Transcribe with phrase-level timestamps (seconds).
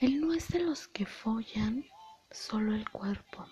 [0.00, 1.84] Él no es de los que follan
[2.30, 3.46] solo el cuerpo.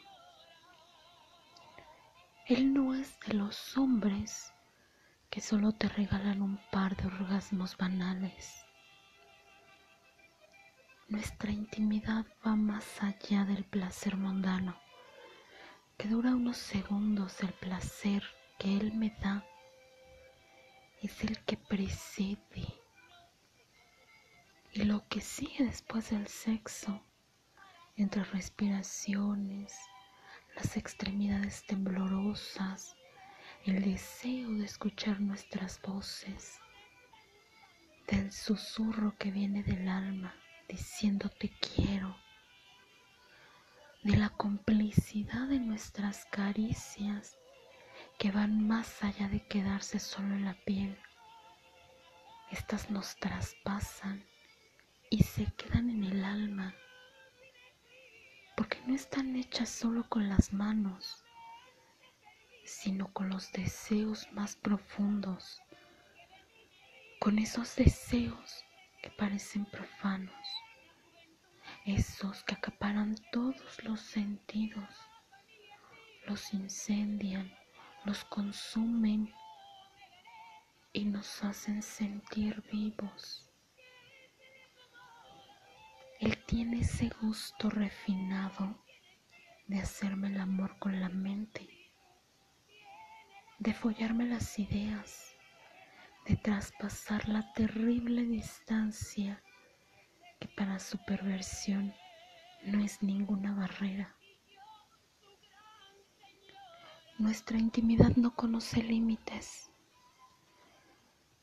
[2.47, 4.51] Él no es de los hombres
[5.29, 8.65] que solo te regalan un par de orgasmos banales.
[11.09, 14.75] Nuestra intimidad va más allá del placer mundano,
[15.99, 17.43] que dura unos segundos.
[17.43, 18.23] El placer
[18.59, 19.45] que Él me da
[21.03, 22.78] es el que precede
[24.85, 27.03] lo que sigue después del sexo,
[27.97, 29.77] entre respiraciones,
[30.55, 32.95] las extremidades temblorosas,
[33.65, 36.61] el deseo de escuchar nuestras voces,
[38.07, 40.35] del susurro que viene del alma
[40.69, 42.17] diciendo te quiero,
[44.05, 47.37] de la complicidad de nuestras caricias
[48.17, 50.97] que van más allá de quedarse solo en la piel.
[52.51, 54.25] Estas nos traspasan
[55.11, 56.75] y se quedan en el alma,
[58.57, 61.25] porque no están hechas solo con las manos,
[62.65, 65.63] sino con los deseos más profundos,
[67.21, 68.65] con esos deseos
[69.03, 70.47] que parecen profanos,
[71.87, 74.89] esos que acaparan todos los sentidos,
[76.27, 77.51] los incendian,
[78.05, 79.33] los consumen
[80.93, 83.48] y nos hacen sentir vivos.
[86.49, 88.75] Tiene ese gusto refinado
[89.67, 91.69] de hacerme el amor con la mente,
[93.59, 95.37] de follarme las ideas,
[96.27, 99.43] de traspasar la terrible distancia
[100.41, 101.93] que para su perversión
[102.65, 104.17] no es ninguna barrera.
[107.19, 109.71] Nuestra intimidad no conoce límites,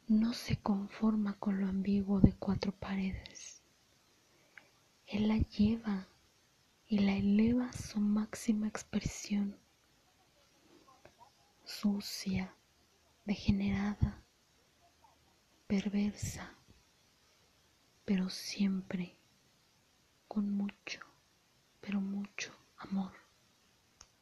[0.08, 3.65] no se conforma con lo ambiguo de cuatro paredes.
[5.08, 6.08] Él la lleva
[6.88, 9.58] y la eleva a su máxima expresión,
[11.64, 12.56] sucia,
[13.26, 14.24] degenerada,
[15.68, 16.56] perversa,
[18.04, 19.16] pero siempre